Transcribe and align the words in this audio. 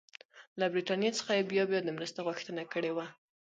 له 0.59 0.65
برټانیې 0.73 1.11
څخه 1.19 1.31
یې 1.37 1.43
بیا 1.51 1.63
بیا 1.69 1.79
د 1.83 1.89
مرستې 1.97 2.19
غوښتنه 2.27 2.63
کړې 2.73 2.91
وه. 2.95 3.05